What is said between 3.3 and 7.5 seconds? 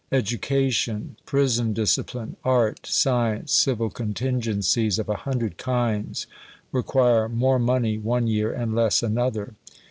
civil contingencies of a hundred kinds, require